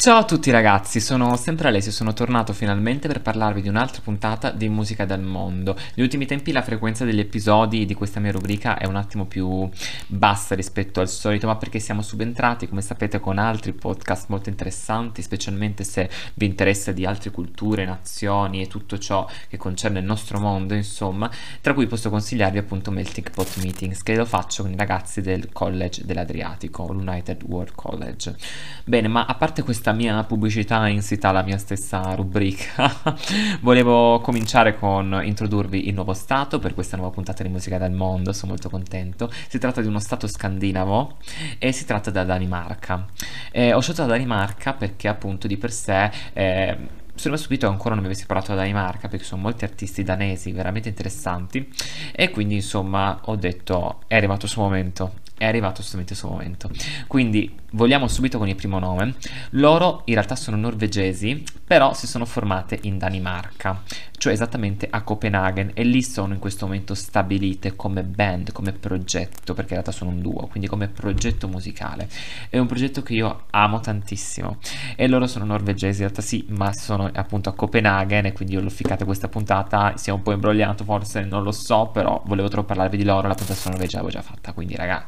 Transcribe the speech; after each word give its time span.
Ciao 0.00 0.18
a 0.18 0.24
tutti 0.24 0.52
ragazzi, 0.52 1.00
sono 1.00 1.36
sempre 1.36 1.66
Alessio 1.66 1.90
sono 1.90 2.12
tornato 2.12 2.52
finalmente 2.52 3.08
per 3.08 3.20
parlarvi 3.20 3.62
di 3.62 3.68
un'altra 3.68 4.00
puntata 4.00 4.52
di 4.52 4.68
Musica 4.68 5.04
dal 5.04 5.20
Mondo. 5.20 5.74
Negli 5.74 6.04
ultimi 6.04 6.24
tempi 6.24 6.52
la 6.52 6.62
frequenza 6.62 7.04
degli 7.04 7.18
episodi 7.18 7.84
di 7.84 7.94
questa 7.94 8.20
mia 8.20 8.30
rubrica 8.30 8.78
è 8.78 8.86
un 8.86 8.94
attimo 8.94 9.26
più 9.26 9.68
bassa 10.06 10.54
rispetto 10.54 11.00
al 11.00 11.08
solito, 11.08 11.48
ma 11.48 11.56
perché 11.56 11.80
siamo 11.80 12.02
subentrati, 12.02 12.68
come 12.68 12.80
sapete, 12.80 13.18
con 13.18 13.38
altri 13.38 13.72
podcast 13.72 14.26
molto 14.28 14.48
interessanti, 14.48 15.20
specialmente 15.20 15.82
se 15.82 16.08
vi 16.34 16.46
interessa 16.46 16.92
di 16.92 17.04
altre 17.04 17.32
culture, 17.32 17.84
nazioni 17.84 18.62
e 18.62 18.68
tutto 18.68 18.98
ciò 18.98 19.28
che 19.48 19.56
concerne 19.56 19.98
il 19.98 20.04
nostro 20.04 20.38
mondo, 20.38 20.74
insomma, 20.74 21.28
tra 21.60 21.74
cui 21.74 21.88
posso 21.88 22.08
consigliarvi 22.08 22.58
appunto 22.58 22.92
Melting 22.92 23.32
Pot 23.32 23.56
Meetings, 23.56 24.04
che 24.04 24.14
lo 24.14 24.24
faccio 24.24 24.62
con 24.62 24.70
i 24.70 24.76
ragazzi 24.76 25.22
del 25.22 25.50
College 25.52 26.04
dell'Adriatico, 26.04 26.86
l'United 26.92 27.42
World 27.42 27.72
College. 27.74 28.36
Bene, 28.84 29.08
ma 29.08 29.24
a 29.26 29.34
parte 29.34 29.64
questa 29.64 29.86
mia 29.98 30.22
pubblicità 30.22 30.86
insita 30.86 31.30
alla 31.30 31.42
mia 31.42 31.58
stessa 31.58 32.14
rubrica, 32.14 32.94
volevo 33.60 34.20
cominciare 34.20 34.78
con 34.78 35.20
introdurvi 35.24 35.88
il 35.88 35.94
nuovo 35.94 36.14
stato 36.14 36.60
per 36.60 36.72
questa 36.72 36.96
nuova 36.96 37.10
puntata 37.10 37.42
di 37.42 37.48
musica 37.48 37.78
del 37.78 37.90
mondo, 37.90 38.32
sono 38.32 38.52
molto 38.52 38.70
contento. 38.70 39.28
Si 39.48 39.58
tratta 39.58 39.80
di 39.80 39.88
uno 39.88 39.98
stato 39.98 40.28
scandinavo 40.28 41.16
e 41.58 41.72
si 41.72 41.84
tratta 41.84 42.12
della 42.12 42.24
Danimarca. 42.24 43.06
Eh, 43.50 43.72
ho 43.72 43.80
scelto 43.80 44.02
la 44.02 44.08
Danimarca 44.08 44.72
perché 44.72 45.08
appunto 45.08 45.48
di 45.48 45.56
per 45.56 45.72
sé... 45.72 46.10
Eh, 46.32 46.78
sono 47.16 47.34
stupito 47.34 47.66
che 47.66 47.72
ancora 47.72 47.94
non 47.94 48.04
mi 48.04 48.10
avessi 48.10 48.26
parlato 48.26 48.52
della 48.52 48.62
Danimarca 48.62 49.08
perché 49.08 49.24
sono 49.24 49.42
molti 49.42 49.64
artisti 49.64 50.04
danesi 50.04 50.52
veramente 50.52 50.88
interessanti 50.88 51.68
e 52.12 52.30
quindi 52.30 52.54
insomma 52.54 53.18
ho 53.24 53.34
detto 53.34 54.02
è 54.06 54.14
arrivato 54.14 54.44
il 54.44 54.52
suo 54.52 54.62
momento 54.62 55.14
è 55.38 55.46
arrivato 55.46 55.80
assolutamente 55.80 56.12
il 56.12 56.18
suo 56.18 56.28
momento. 56.28 56.70
Quindi 57.06 57.56
vogliamo 57.70 58.08
subito 58.08 58.36
con 58.38 58.48
il 58.48 58.56
primo 58.56 58.78
nome. 58.78 59.14
Loro 59.50 60.02
in 60.06 60.14
realtà 60.14 60.36
sono 60.36 60.56
norvegesi, 60.56 61.42
però 61.64 61.94
si 61.94 62.06
sono 62.06 62.26
formate 62.26 62.78
in 62.82 62.98
Danimarca, 62.98 63.82
cioè 64.18 64.32
esattamente 64.32 64.86
a 64.90 65.02
Copenaghen 65.02 65.70
e 65.74 65.84
lì 65.84 66.02
sono 66.02 66.34
in 66.34 66.40
questo 66.40 66.66
momento 66.66 66.94
stabilite 66.94 67.76
come 67.76 68.02
band, 68.02 68.52
come 68.52 68.72
progetto, 68.72 69.54
perché 69.54 69.74
in 69.74 69.80
realtà 69.80 69.92
sono 69.92 70.10
un 70.10 70.20
duo, 70.20 70.46
quindi 70.48 70.68
come 70.68 70.88
progetto 70.88 71.48
musicale. 71.48 72.08
È 72.50 72.58
un 72.58 72.66
progetto 72.66 73.02
che 73.02 73.14
io 73.14 73.44
amo 73.50 73.80
tantissimo 73.80 74.58
e 74.96 75.08
loro 75.08 75.26
sono 75.26 75.44
norvegesi, 75.44 76.02
in 76.02 76.08
realtà 76.08 76.22
sì, 76.22 76.44
ma 76.48 76.72
sono 76.72 77.10
appunto 77.14 77.48
a 77.48 77.54
Copenaghen 77.54 78.26
e 78.26 78.32
quindi 78.32 78.54
io 78.54 78.60
l'ho 78.60 78.70
ficcata 78.70 79.04
questa 79.04 79.28
puntata, 79.28 79.96
si 79.96 80.10
è 80.10 80.12
un 80.12 80.22
po' 80.22 80.32
imbrogliato 80.32 80.84
forse, 80.84 81.22
non 81.22 81.42
lo 81.42 81.52
so, 81.52 81.90
però 81.92 82.22
volevo 82.26 82.48
troppo 82.48 82.66
parlarvi 82.68 82.96
di 82.96 83.04
loro, 83.04 83.28
la 83.28 83.34
puntata 83.34 83.58
su 83.58 83.68
Norvegia 83.68 83.98
l'avevo 83.98 84.12
già 84.12 84.22
fatta, 84.22 84.52
quindi 84.52 84.74
raga 84.74 85.06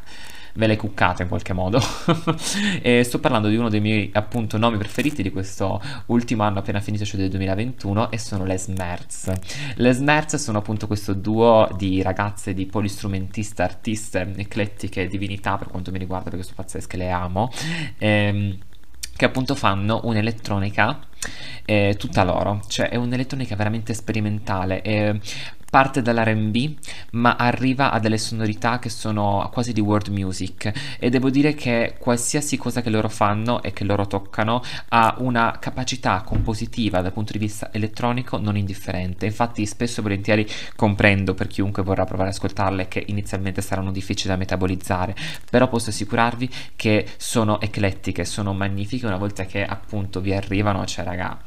ve 0.55 0.67
le 0.67 0.77
cuccate 0.77 1.23
in 1.23 1.29
qualche 1.29 1.53
modo. 1.53 1.81
e 2.83 3.03
sto 3.05 3.19
parlando 3.19 3.49
di 3.49 3.57
uno 3.57 3.69
dei 3.69 3.81
miei 3.81 4.11
appunto 4.13 4.59
nomi 4.59 4.79
preferiti 4.79 5.23
di 5.23 5.31
questo 5.31 5.81
ultimo 6.07 6.43
anno 6.43 6.59
appena 6.59 6.81
finito, 6.81 7.05
cioè 7.05 7.21
del 7.21 7.31
2021, 7.31 8.11
e 8.11 8.19
sono 8.19 8.45
le 8.45 8.59
Smerz. 8.59 9.33
Le 9.75 9.93
Smerz 9.93 10.37
sono 10.37 10.59
appunto 10.59 10.87
questo 10.87 11.13
duo 11.13 11.69
di 11.77 12.03
ragazze, 12.03 12.55
di 12.55 12.67
polistrumentiste, 12.67 13.63
artiste, 13.63 14.33
eclettiche, 14.37 15.07
divinità 15.07 15.57
per 15.57 15.69
quanto 15.69 15.91
mi 15.91 15.99
riguarda, 15.99 16.31
perché 16.31 16.45
sono 16.45 16.57
pazzesche, 16.57 16.97
le 16.97 17.11
amo. 17.11 17.51
Ehm, 17.99 18.59
che 19.21 19.27
appunto 19.27 19.55
fanno 19.55 20.01
un'elettronica 20.05 20.99
eh, 21.67 21.95
tutta 21.99 22.25
loro, 22.25 22.63
cioè 22.69 22.89
è 22.89 22.97
un'elettronica 22.97 23.55
veramente 23.55 23.93
sperimentale. 23.93 24.81
Eh, 24.81 25.21
parte 25.71 26.03
dall'RB 26.03 26.75
ma 27.13 27.37
arriva 27.37 27.93
a 27.93 28.01
delle 28.01 28.19
sonorità 28.19 28.79
che 28.79 28.91
sono 28.91 29.49
quasi 29.53 29.73
di 29.73 29.81
world 29.81 30.09
music. 30.09 30.99
E 30.99 31.09
devo 31.09 31.31
dire 31.31 31.55
che 31.55 31.95
qualsiasi 31.99 32.57
cosa 32.57 32.83
che 32.83 32.91
loro 32.91 33.09
fanno 33.09 33.63
e 33.63 33.73
che 33.73 33.85
loro 33.85 34.07
toccano 34.07 34.63
ha 34.89 35.15
una 35.19 35.57
capacità 35.61 36.23
compositiva 36.23 37.01
dal 37.01 37.13
punto 37.13 37.33
di 37.33 37.39
vista 37.39 37.71
elettronico 37.73 38.37
non 38.39 38.57
indifferente. 38.57 39.27
Infatti 39.27 39.65
spesso 39.65 40.01
e 40.01 40.03
volentieri 40.03 40.47
comprendo 40.77 41.35
per 41.35 41.47
chiunque 41.47 41.83
vorrà 41.83 42.05
provare 42.05 42.29
ad 42.31 42.35
ascoltarle 42.35 42.89
che 42.89 43.05
inizialmente 43.07 43.63
saranno 43.63 43.93
difficili 43.93 44.29
da 44.31 44.37
metabolizzare 44.37 45.15
però 45.49 45.69
posso 45.69 45.91
assicurarvi 45.91 46.51
che 46.77 47.07
sono 47.17 47.61
eclettiche 47.61 48.25
sono 48.25 48.53
magnifiche 48.53 49.07
una 49.07 49.17
volta 49.17 49.45
che 49.45 49.65
appunto 49.65 50.21
vi 50.21 50.35
arrivano 50.35 50.85
cioè 50.87 51.05
raga 51.05 51.39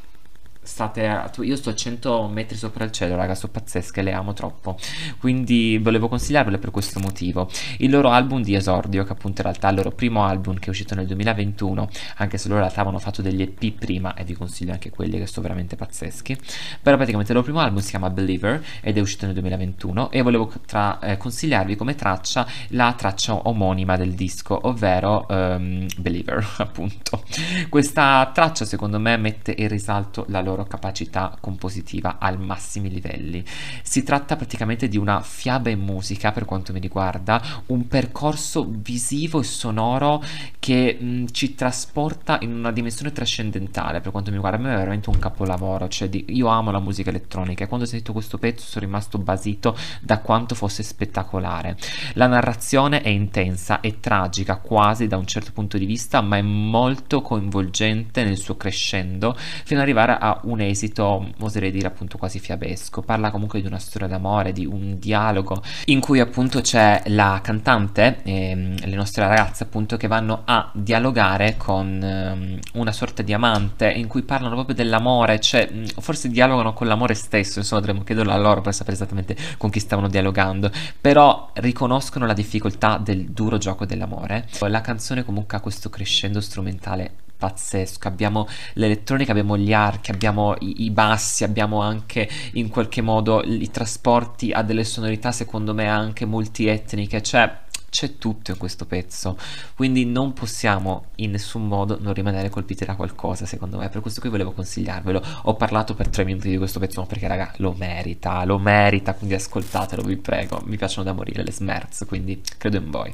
state 0.64 1.08
a, 1.08 1.30
io 1.42 1.56
sto 1.56 1.70
a 1.70 1.76
100 1.76 2.28
metri 2.28 2.58
sopra 2.58 2.84
il 2.86 2.92
cielo 2.92 3.16
raga 3.16 3.36
sono 3.36 3.52
pazzesche 3.52 4.02
le 4.02 4.14
amo 4.14 4.34
troppo. 4.34 4.78
Quindi 5.20 5.78
volevo 5.82 6.08
consigliarvele 6.08 6.58
per 6.58 6.72
questo 6.72 7.00
motivo. 7.00 7.50
Il 7.78 7.90
loro 7.90 8.10
album 8.10 8.42
di 8.42 8.56
esordio 8.56 9.04
che 9.04 9.12
appunto 9.12 9.42
in 9.42 9.48
realtà 9.48 9.68
è 9.68 9.72
il 9.72 9.78
loro 9.78 9.92
primo 9.92 10.24
album 10.24 10.58
che 10.58 10.68
è 10.68 10.70
uscito 10.70 10.96
nel 10.96 11.06
2021 11.08 11.90
anche 12.18 12.38
se 12.38 12.48
loro 12.48 12.60
in 12.60 12.66
realtà 12.66 12.82
avevano 12.82 13.00
fatto 13.00 13.22
degli 13.22 13.42
EP 13.42 13.78
prima 13.78 14.14
e 14.14 14.24
vi 14.24 14.34
consiglio 14.34 14.72
anche 14.72 14.90
quelli 14.90 15.18
che 15.18 15.28
sono 15.28 15.44
veramente 15.44 15.76
pazzeschi. 15.76 16.38
Però 16.82 16.96
praticamente 16.96 17.32
il 17.32 17.38
loro 17.38 17.50
primo 17.50 17.64
album 17.64 17.82
si 17.82 17.90
chiama 17.90 18.10
Believer 18.10 18.64
ed 18.82 18.98
è 18.98 19.02
uscito 19.02 19.26
nel 19.26 19.34
2021 19.36 20.12
e 20.12 20.22
volevo 20.22 20.52
tra, 20.66 21.00
eh, 21.00 21.18
consigliarvi 21.18 21.76
come 21.76 21.96
traccia 21.96 22.48
la 22.70 22.94
traccia 22.98 23.48
omonima 23.48 23.98
del 23.98 24.14
disco 24.14 24.68
ovvero 24.68 25.26
um, 25.30 25.86
Believer 25.98 26.46
appunto. 26.58 27.24
Questa 27.70 28.32
traccia 28.34 28.66
secondo 28.66 29.00
me 29.00 29.18
mette 29.18 29.54
in 29.58 29.68
risalto 29.68 30.26
la 30.30 30.42
loro 30.42 30.53
loro 30.54 30.66
capacità 30.66 31.36
compositiva 31.40 32.18
al 32.20 32.40
massimi 32.40 32.90
livelli. 32.90 33.44
Si 33.82 34.04
tratta 34.04 34.36
praticamente 34.36 34.88
di 34.88 34.98
una 34.98 35.22
fiaba 35.22 35.70
in 35.70 35.80
musica 35.80 36.32
per 36.32 36.46
quanto 36.46 36.72
mi 36.74 36.80
riguarda, 36.80 37.42
un 37.68 37.88
percorso 37.88 38.66
visivo 38.70 39.40
e 39.40 39.44
sonoro 39.44 40.24
che 40.60 40.98
mh, 41.00 41.26
ci 41.32 41.56
trasporta 41.56 42.38
in 42.42 42.54
una 42.54 42.72
dimensione 42.72 43.12
trascendentale 43.12 44.00
per 44.00 44.12
quanto 44.12 44.30
mi 44.30 44.36
riguarda. 44.36 44.58
A 44.58 44.62
me 44.62 44.74
è 44.74 44.78
veramente 44.78 45.10
un 45.10 45.20
capolavoro, 45.20 45.88
cioè 45.88 46.10
di, 46.10 46.26
io 46.30 46.48
amo 46.48 46.72
la 46.72 46.80
musica 46.80 47.10
elettronica 47.10 47.64
e 47.64 47.68
quando 47.68 47.86
ho 47.86 47.90
sentito 47.90 48.14
questo 48.14 48.38
pezzo 48.38 48.66
sono 48.66 48.86
rimasto 48.86 49.18
basito 49.18 49.76
da 50.02 50.20
quanto 50.20 50.56
fosse 50.56 50.84
spettacolare. 50.84 51.76
La 52.14 52.28
narrazione 52.28 53.02
è 53.02 53.10
intensa 53.10 53.80
e 53.82 54.00
tragica 54.00 54.58
quasi 54.58 55.08
da 55.08 55.18
un 55.18 55.26
certo 55.26 55.52
punto 55.52 55.78
di 55.78 55.86
vista, 55.86 56.22
ma 56.22 56.38
è 56.38 56.42
molto 56.42 57.22
coinvolgente 57.22 58.24
nel 58.24 58.38
suo 58.38 58.56
crescendo 58.56 59.36
fino 59.36 59.80
ad 59.80 59.86
arrivare 59.86 60.18
a 60.20 60.40
un 60.44 60.62
esito, 60.62 61.32
oserei 61.40 61.72
dire 61.72 61.88
appunto 61.88 62.18
quasi 62.18 62.40
fiabesco. 62.40 63.02
Parla 63.02 63.32
comunque 63.32 63.62
di 63.62 63.68
una 63.68 63.80
storia 63.80 64.08
d'amore, 64.08 64.52
di 64.52 64.66
un 64.66 64.98
dialogo 65.00 65.62
in 65.86 66.00
cui 66.00 66.20
appunto 66.20 66.62
c'è 66.62 67.02
la 67.08 67.40
cantante 67.44 68.22
ehm, 68.24 68.86
le 68.86 68.96
nostre 68.96 69.28
ragazze 69.28 69.64
appunto 69.64 69.98
che 69.98 70.08
vanno 70.08 70.42
a 70.46 70.70
dialogare 70.74 71.56
con 71.58 72.00
um, 72.02 72.60
una 72.74 72.92
sorta 72.92 73.22
di 73.22 73.34
amante 73.34 73.90
in 73.90 74.08
cui 74.08 74.24
parlano 74.24 74.56
proprio 74.56 74.76
dell'amore, 74.76 75.40
cioè 75.40 75.70
forse 76.00 76.30
dialogano 76.30 76.74
con 76.74 76.88
l'amore 76.88 77.14
stesso, 77.14 77.60
insomma 77.60 77.82
dovremmo 77.82 78.04
chiederlo 78.04 78.32
a 78.32 78.38
loro 78.38 78.62
per 78.62 78.74
sapere 78.74 78.96
esattamente 78.96 79.36
con 79.58 79.70
chi 79.70 79.80
stavano 79.80 80.08
dialogando, 80.08 80.72
però 81.00 81.52
riconoscono 81.54 82.26
la 82.26 82.34
difficoltà 82.34 82.98
del 82.98 83.32
duro 83.32 83.58
gioco 83.58 83.86
dell'amore. 83.86 84.48
La 84.60 84.82
canzone 84.82 85.24
comunque 85.24 85.58
ha 85.58 85.62
questo 85.62 85.90
crescendo 85.90 86.42
strumentale 86.42 87.23
pazzesco. 87.44 88.08
Abbiamo 88.08 88.48
l'elettronica, 88.76 89.32
abbiamo 89.32 89.58
gli 89.58 89.74
archi, 89.74 90.12
abbiamo 90.12 90.56
i, 90.60 90.86
i, 90.86 90.92
bassi, 90.92 91.44
abbiamo 91.44 91.82
anche 91.82 92.30
in 92.54 92.70
qualche 92.70 93.02
modo 93.02 93.42
i 93.44 93.70
trasporti 93.70 94.52
a 94.52 94.62
delle 94.62 94.86
sonorità 94.86 95.34
secondo 95.34 95.74
me 95.74 95.88
anche 95.88 96.26
multietniche, 96.26 97.22
cioè 97.22 97.63
c'è 97.94 98.18
tutto 98.18 98.50
in 98.50 98.58
questo 98.58 98.88
pezzo, 98.88 99.38
quindi 99.76 100.04
non 100.04 100.34
possiamo 100.34 101.06
in 101.18 101.30
nessun 101.30 101.68
modo 101.68 102.00
non 102.02 102.16
rimanere 102.16 102.50
colpiti 102.50 102.86
da 102.86 102.96
qualcosa, 102.96 103.46
secondo 103.46 103.78
me. 103.78 103.88
Per 103.90 104.02
questo 104.02 104.20
qui 104.20 104.32
volevo 104.32 104.52
consigliarvelo. 104.52 105.22
Ho 105.44 105.54
parlato 105.54 105.94
per 105.94 106.08
tre 106.08 106.26
minuti 106.26 106.50
di 106.50 106.58
questo 106.58 106.80
pezzo, 106.80 107.02
ma 107.02 107.06
perché, 107.06 107.28
raga, 107.28 107.54
lo 107.58 107.76
merita, 107.78 108.44
lo 108.46 108.58
merita, 108.58 109.14
quindi 109.14 109.36
ascoltatelo, 109.36 110.02
vi 110.02 110.18
prego. 110.18 110.64
Mi 110.66 110.76
piacciono 110.76 111.04
da 111.04 111.14
morire 111.14 111.44
le 111.44 111.52
Smerz, 111.52 112.06
quindi 112.08 112.42
credo 112.58 112.78
in 112.78 112.90
voi. 112.90 113.14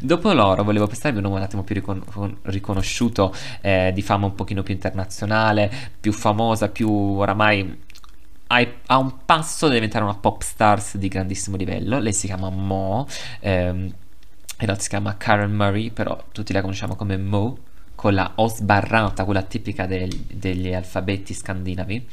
Dopo 0.00 0.32
loro 0.32 0.62
volevo 0.62 0.86
prestarvi 0.86 1.16
un 1.16 1.24
nome 1.24 1.36
un 1.36 1.42
attimo 1.42 1.64
più 1.64 1.74
ricon- 1.74 2.38
riconosciuto, 2.42 3.34
eh, 3.60 3.90
di 3.92 4.02
fama 4.02 4.26
un 4.26 4.36
pochino 4.36 4.62
più 4.62 4.72
internazionale, 4.72 5.68
più 5.98 6.12
famosa, 6.12 6.68
più 6.68 6.88
oramai 6.88 7.90
a 8.86 8.98
un 8.98 9.24
passo 9.24 9.66
da 9.66 9.74
diventare 9.74 10.04
una 10.04 10.14
pop 10.14 10.42
stars 10.42 10.96
di 10.98 11.08
grandissimo 11.08 11.56
livello. 11.56 11.98
Lei 11.98 12.12
si 12.12 12.26
chiama 12.26 12.50
Mo, 12.50 13.06
ehm, 13.40 13.90
in 14.62 14.68
realtà 14.68 14.84
si 14.84 14.88
chiama 14.90 15.16
Karen 15.16 15.52
Murray, 15.52 15.90
però 15.90 16.24
tutti 16.30 16.52
la 16.52 16.60
conosciamo 16.60 16.94
come 16.94 17.16
Mo, 17.16 17.58
con 17.96 18.14
la 18.14 18.32
O 18.36 18.46
sbarrata, 18.46 19.24
quella 19.24 19.42
tipica 19.42 19.86
del, 19.86 20.08
degli 20.32 20.72
alfabeti 20.72 21.34
scandinavi. 21.34 22.06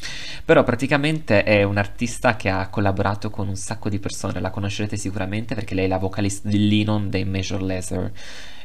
Però 0.46 0.64
praticamente 0.64 1.44
è 1.44 1.62
un 1.62 1.78
artista 1.78 2.36
che 2.36 2.50
ha 2.50 2.68
collaborato 2.70 3.30
con 3.30 3.48
un 3.48 3.56
sacco 3.56 3.88
di 3.88 4.00
persone, 4.00 4.40
la 4.40 4.50
conoscerete 4.50 4.98
sicuramente 4.98 5.54
perché 5.54 5.76
lei 5.76 5.86
è 5.86 5.88
la 5.88 6.00
vocalist 6.00 6.48
di 6.48 6.68
Linon 6.68 7.10
dei 7.10 7.24
Major 7.24 7.62
Lazer. 7.62 8.12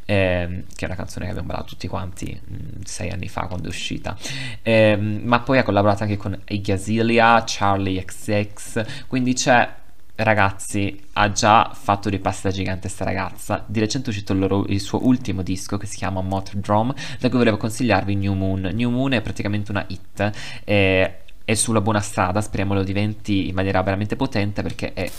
Eh, 0.06 0.64
che 0.76 0.84
è 0.84 0.86
una 0.86 0.96
canzone 0.96 1.24
che 1.24 1.30
abbiamo 1.30 1.48
ballato 1.48 1.68
tutti 1.68 1.88
quanti 1.88 2.38
mh, 2.38 2.54
mm, 2.54 2.80
sei 2.84 3.08
anni 3.08 3.26
fa 3.26 3.46
quando 3.46 3.68
è 3.68 3.70
uscita 3.70 4.14
eh, 4.60 4.98
ma 4.98 5.40
poi 5.40 5.56
ha 5.56 5.62
collaborato 5.62 6.02
anche 6.02 6.18
con 6.18 6.38
Iggy 6.46 6.72
Azalea, 6.72 7.42
Charlie 7.46 8.04
XX 8.04 9.06
quindi 9.06 9.32
c'è 9.32 9.66
ragazzi, 10.16 11.00
ha 11.14 11.32
già 11.32 11.72
fatto 11.74 12.08
dei 12.08 12.20
passi 12.20 12.42
da 12.44 12.50
gigante 12.50 12.88
sta 12.88 13.04
ragazza. 13.04 13.64
Di 13.66 13.80
recente 13.80 14.06
è 14.06 14.08
uscito 14.10 14.32
il, 14.32 14.38
loro, 14.38 14.64
il 14.68 14.80
suo 14.80 15.04
ultimo 15.06 15.42
disco 15.42 15.76
che 15.76 15.86
si 15.86 15.96
chiama 15.96 16.20
Motor 16.20 16.56
Drum, 16.56 16.94
da 17.18 17.28
cui 17.28 17.38
volevo 17.38 17.56
consigliarvi 17.56 18.14
New 18.14 18.34
Moon. 18.34 18.70
New 18.72 18.90
Moon 18.90 19.12
è 19.12 19.20
praticamente 19.20 19.70
una 19.70 19.84
hit. 19.88 20.30
È, 20.62 21.18
è 21.44 21.54
sulla 21.54 21.80
buona 21.80 22.00
strada, 22.00 22.40
speriamo 22.40 22.74
lo 22.74 22.84
diventi 22.84 23.48
in 23.48 23.54
maniera 23.54 23.82
veramente 23.82 24.16
potente 24.16 24.62
perché 24.62 24.92
è 24.94 25.10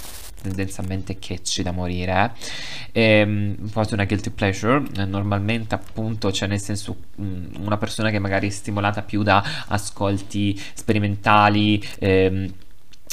tendenzialmente 0.41 1.17
catchy 1.17 1.63
da 1.63 1.71
morire 1.71 2.33
e, 2.91 3.01
ehm, 3.01 3.71
quasi 3.71 3.93
una 3.93 4.05
guilty 4.05 4.29
pleasure 4.29 4.83
normalmente 5.05 5.73
appunto 5.73 6.31
cioè 6.31 6.47
nel 6.47 6.59
senso 6.59 6.95
una 7.15 7.77
persona 7.77 8.11
che 8.11 8.19
magari 8.19 8.47
è 8.47 8.51
stimolata 8.51 9.01
più 9.01 9.23
da 9.23 9.43
ascolti 9.67 10.59
sperimentali 10.73 11.83
ehm, 11.99 12.53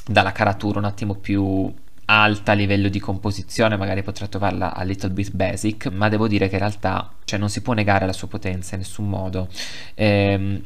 dalla 0.07 0.33
caratura 0.33 0.79
un 0.79 0.85
attimo 0.85 1.15
più 1.15 1.73
alta 2.05 2.53
a 2.53 2.55
livello 2.55 2.89
di 2.89 3.01
composizione, 3.01 3.77
magari 3.77 4.03
potrà 4.03 4.27
trovarla 4.27 4.75
a 4.75 4.83
little 4.83 5.11
bit 5.11 5.33
basic, 5.33 5.87
ma 5.87 6.09
devo 6.09 6.29
dire 6.29 6.49
che 6.49 6.55
in 6.55 6.61
realtà 6.61 7.13
cioè, 7.25 7.39
non 7.39 7.49
si 7.49 7.63
può 7.63 7.73
negare 7.73 8.07
la 8.07 8.13
sua 8.13 8.29
potenza 8.29 8.75
in 8.75 8.81
nessun 8.81 9.09
modo. 9.09 9.49
Ehm, 9.95 10.63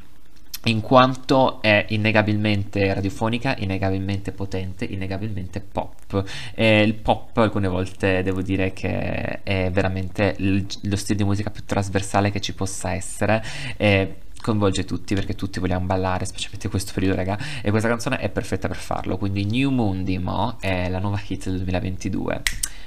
in 0.64 0.80
quanto 0.80 1.62
è 1.62 1.86
innegabilmente 1.90 2.92
radiofonica, 2.92 3.54
innegabilmente 3.58 4.32
potente, 4.32 4.84
innegabilmente 4.84 5.60
pop. 5.60 6.24
E 6.54 6.82
il 6.82 6.94
pop 6.94 7.36
alcune 7.36 7.68
volte 7.68 8.24
devo 8.24 8.42
dire 8.42 8.72
che 8.72 9.42
è 9.44 9.70
veramente 9.70 10.34
lo 10.38 10.96
stile 10.96 11.18
di 11.18 11.24
musica 11.24 11.50
più 11.50 11.64
trasversale 11.64 12.32
che 12.32 12.40
ci 12.40 12.52
possa 12.52 12.92
essere. 12.94 13.44
E 13.76 14.14
coinvolge 14.46 14.84
tutti 14.84 15.14
perché 15.14 15.34
tutti 15.34 15.58
vogliamo 15.58 15.86
ballare, 15.86 16.24
specialmente 16.24 16.66
in 16.66 16.70
questo 16.70 16.92
periodo, 16.92 17.16
raga. 17.16 17.36
E 17.62 17.70
questa 17.70 17.88
canzone 17.88 18.18
è 18.18 18.28
perfetta 18.28 18.68
per 18.68 18.76
farlo. 18.76 19.18
Quindi 19.18 19.44
New 19.44 19.70
Moon 19.70 20.04
di 20.04 20.18
Mo 20.18 20.56
è 20.60 20.88
la 20.88 21.00
nuova 21.00 21.20
hit 21.26 21.46
del 21.46 21.56
2022. 21.56 22.42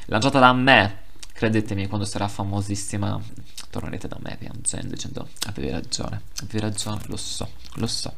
Lanciata 0.06 0.40
da 0.40 0.54
me, 0.54 1.00
credetemi, 1.34 1.88
quando 1.88 2.06
sarà 2.06 2.30
famosissima 2.30 3.20
tornerete 3.70 4.08
da 4.08 4.18
me 4.20 4.36
piangendo 4.40 4.96
dicendo 4.96 5.28
avevi 5.48 5.70
ragione, 5.70 6.22
avevi 6.42 6.60
ragione, 6.60 7.02
lo 7.08 7.18
so, 7.18 7.48
lo 7.76 7.88
so. 7.88 8.14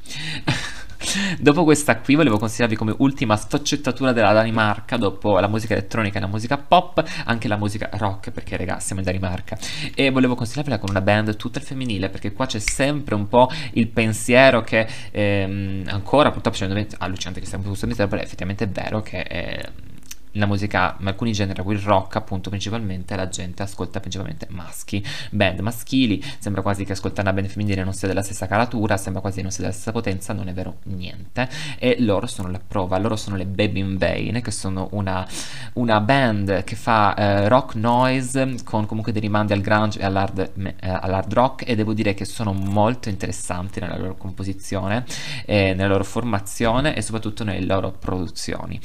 dopo 1.39 1.63
questa 1.63 1.97
qui 1.97 2.15
volevo 2.15 2.37
consigliarvi 2.37 2.75
come 2.75 2.93
ultima 2.97 3.35
sfaccettatura 3.35 4.11
della 4.11 4.33
Danimarca, 4.33 4.97
dopo 4.97 5.39
la 5.39 5.47
musica 5.47 5.73
elettronica 5.73 6.17
e 6.17 6.21
la 6.21 6.27
musica 6.27 6.57
pop, 6.57 7.03
anche 7.25 7.47
la 7.47 7.57
musica 7.57 7.89
rock, 7.93 8.31
perché 8.31 8.57
raga 8.57 8.79
siamo 8.79 9.01
in 9.01 9.07
Danimarca, 9.07 9.57
e 9.95 10.09
volevo 10.09 10.35
consigliarvela 10.35 10.79
con 10.79 10.89
una 10.89 11.01
band 11.01 11.35
tutta 11.35 11.59
femminile, 11.59 12.09
perché 12.09 12.33
qua 12.33 12.45
c'è 12.45 12.59
sempre 12.59 13.15
un 13.15 13.27
po' 13.27 13.49
il 13.73 13.87
pensiero 13.87 14.61
che 14.61 14.87
ehm, 15.11 15.85
ancora 15.87 16.31
purtroppo 16.31 16.57
c'è 16.57 16.65
un 16.65 16.85
allucinante 16.97 17.39
che 17.39 17.45
stiamo 17.45 17.69
mistero, 17.69 18.07
però 18.07 18.21
effettivamente 18.21 18.65
è 18.65 18.69
vero 18.69 19.01
che... 19.01 19.19
Eh, 19.21 19.89
la 20.33 20.45
musica, 20.45 20.97
alcuni 21.03 21.33
generi, 21.33 21.61
il 21.71 21.79
rock 21.79 22.15
appunto 22.15 22.49
principalmente, 22.49 23.15
la 23.15 23.27
gente 23.27 23.63
ascolta 23.63 23.99
principalmente 23.99 24.47
maschi, 24.49 25.03
band 25.31 25.59
maschili, 25.59 26.23
sembra 26.39 26.61
quasi 26.61 26.85
che 26.85 26.93
ascoltare 26.93 27.29
una 27.29 27.33
band 27.33 27.51
femminile 27.51 27.83
non 27.83 27.93
sia 27.93 28.07
della 28.07 28.23
stessa 28.23 28.47
caratura, 28.47 28.97
sembra 28.97 29.21
quasi 29.21 29.41
non 29.41 29.51
sia 29.51 29.61
della 29.61 29.73
stessa 29.73 29.91
potenza, 29.91 30.33
non 30.33 30.47
è 30.47 30.53
vero 30.53 30.77
niente, 30.83 31.49
e 31.77 31.97
loro 31.99 32.27
sono 32.27 32.49
la 32.49 32.61
prova, 32.65 32.97
loro 32.97 33.15
sono 33.15 33.35
le 33.35 33.45
Baby 33.45 33.79
in 33.79 33.97
Vain, 33.97 34.41
che 34.41 34.51
sono 34.51 34.87
una, 34.91 35.27
una 35.73 35.99
band 35.99 36.63
che 36.63 36.75
fa 36.75 37.13
eh, 37.15 37.47
rock 37.47 37.75
noise 37.75 38.55
con 38.63 38.85
comunque 38.85 39.11
dei 39.11 39.21
rimandi 39.21 39.53
al 39.53 39.61
grunge 39.61 39.99
e 39.99 40.05
all'hard, 40.05 40.39
eh, 40.39 40.75
all'hard 40.79 41.33
rock 41.33 41.67
e 41.67 41.75
devo 41.75 41.93
dire 41.93 42.13
che 42.13 42.25
sono 42.25 42.53
molto 42.53 43.09
interessanti 43.09 43.79
nella 43.79 43.97
loro 43.97 44.15
composizione, 44.15 45.05
eh, 45.45 45.73
nella 45.73 45.89
loro 45.89 46.03
formazione 46.03 46.95
e 46.95 47.01
soprattutto 47.01 47.43
nelle 47.43 47.65
loro 47.65 47.91
produzioni. 47.91 48.79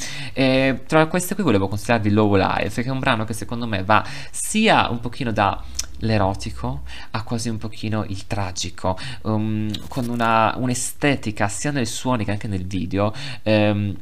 Tra 0.86 1.06
queste 1.06 1.34
qui 1.36 1.44
volevo 1.44 1.68
consigliarvi 1.68 2.10
Low 2.10 2.34
Life, 2.34 2.82
che 2.82 2.88
è 2.88 2.90
un 2.90 2.98
brano 2.98 3.24
che 3.24 3.34
secondo 3.34 3.66
me 3.66 3.84
va 3.84 4.02
sia 4.30 4.88
un 4.88 5.00
pochino 5.00 5.30
da 5.32 5.62
l'erotico 5.98 6.82
a 7.10 7.22
quasi 7.22 7.50
un 7.50 7.58
pochino 7.58 8.04
il 8.08 8.26
tragico, 8.26 8.98
um, 9.22 9.70
con 9.88 10.08
una, 10.08 10.54
un'estetica 10.56 11.46
sia 11.48 11.70
nei 11.70 11.86
suoni 11.86 12.24
che 12.24 12.30
anche 12.30 12.48
nel 12.48 12.66
video. 12.66 13.12
Um, 13.42 13.94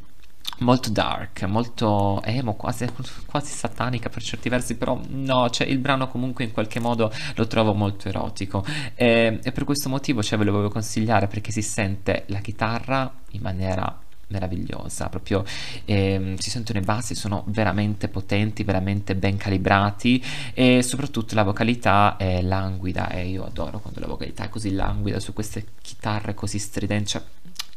molto 0.59 0.89
dark, 0.89 1.43
molto 1.43 2.21
emo, 2.23 2.53
quasi, 2.53 2.87
quasi, 3.25 3.51
satanica 3.51 4.07
per 4.07 4.23
certi 4.23 4.47
versi, 4.47 4.77
però 4.77 4.97
no, 5.09 5.49
cioè 5.49 5.67
il 5.67 5.79
brano 5.79 6.07
comunque 6.07 6.45
in 6.45 6.53
qualche 6.53 6.79
modo 6.79 7.11
lo 7.35 7.47
trovo 7.47 7.73
molto 7.73 8.07
erotico 8.07 8.63
e, 8.93 9.39
e 9.43 9.51
per 9.51 9.65
questo 9.65 9.89
motivo 9.89 10.23
cioè, 10.23 10.37
ve 10.37 10.45
lo 10.45 10.51
volevo 10.51 10.69
consigliare 10.69 11.27
perché 11.27 11.51
si 11.51 11.61
sente 11.61 12.23
la 12.27 12.39
chitarra 12.39 13.11
in 13.31 13.41
maniera 13.41 14.03
meravigliosa, 14.27 15.09
proprio 15.09 15.43
ehm, 15.85 16.37
si 16.37 16.49
sentono 16.49 16.79
i 16.79 16.81
bassi, 16.81 17.15
sono 17.15 17.43
veramente 17.47 18.07
potenti, 18.07 18.63
veramente 18.63 19.15
ben 19.15 19.37
calibrati 19.37 20.23
e 20.53 20.81
soprattutto 20.81 21.35
la 21.35 21.43
vocalità 21.43 22.17
è 22.17 22.41
languida 22.41 23.09
e 23.09 23.27
io 23.27 23.45
adoro 23.45 23.79
quando 23.79 23.99
la 23.99 24.07
vocalità 24.07 24.45
è 24.45 24.49
così 24.49 24.71
languida 24.71 25.19
su 25.19 25.33
queste 25.33 25.65
chitarre 25.81 26.33
così 26.33 26.59
stridenti, 26.59 27.05
cioè, 27.09 27.21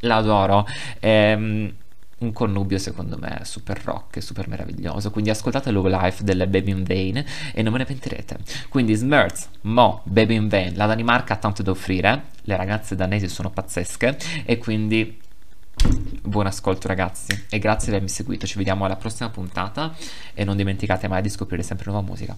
l'adoro. 0.01 0.65
Ehm, 0.99 1.73
un 2.19 2.33
connubio 2.33 2.77
secondo 2.77 3.17
me 3.17 3.41
super 3.43 3.81
rock, 3.83 4.21
super 4.21 4.47
meraviglioso. 4.47 5.11
Quindi 5.11 5.29
ascoltate 5.29 5.71
Love 5.71 5.89
Life 5.89 6.23
delle 6.23 6.47
Baby 6.47 6.71
in 6.71 6.83
Vain 6.83 7.23
e 7.53 7.61
non 7.61 7.71
me 7.71 7.79
ne 7.79 7.85
pentirete. 7.85 8.37
Quindi 8.67 8.93
Smurz, 8.95 9.47
Mo, 9.61 10.01
Baby 10.03 10.35
in 10.35 10.47
Vain, 10.47 10.75
la 10.75 10.85
Danimarca 10.85 11.35
ha 11.35 11.37
tanto 11.37 11.63
da 11.63 11.71
offrire, 11.71 12.23
le 12.41 12.55
ragazze 12.57 12.95
danesi 12.95 13.27
sono 13.27 13.49
pazzesche 13.49 14.17
e 14.45 14.57
quindi 14.57 15.17
Buon 16.29 16.45
ascolto 16.45 16.87
ragazzi 16.87 17.45
e 17.49 17.57
grazie 17.57 17.85
di 17.85 17.93
avermi 17.93 18.07
seguito, 18.07 18.45
ci 18.45 18.59
vediamo 18.59 18.85
alla 18.85 18.97
prossima 18.97 19.31
puntata 19.31 19.95
e 20.35 20.43
non 20.43 20.57
dimenticate 20.57 21.07
mai 21.07 21.23
di 21.23 21.29
scoprire 21.29 21.63
sempre 21.63 21.89
nuova 21.89 22.05
musica. 22.05 22.37